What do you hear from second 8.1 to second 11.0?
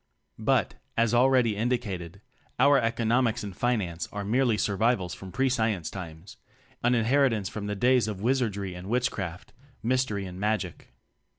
wizardry and witchcraft, mystery and magic.